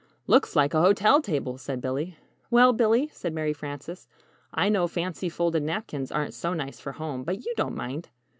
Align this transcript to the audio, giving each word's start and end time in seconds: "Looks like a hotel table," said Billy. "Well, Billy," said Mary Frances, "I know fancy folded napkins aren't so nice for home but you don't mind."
"Looks 0.25 0.55
like 0.55 0.73
a 0.73 0.81
hotel 0.81 1.21
table," 1.21 1.59
said 1.59 1.79
Billy. 1.79 2.17
"Well, 2.49 2.73
Billy," 2.73 3.11
said 3.13 3.35
Mary 3.35 3.53
Frances, 3.53 4.07
"I 4.51 4.67
know 4.67 4.87
fancy 4.87 5.29
folded 5.29 5.61
napkins 5.61 6.11
aren't 6.11 6.33
so 6.33 6.55
nice 6.55 6.79
for 6.79 6.93
home 6.93 7.23
but 7.23 7.45
you 7.45 7.53
don't 7.55 7.75
mind." 7.75 8.09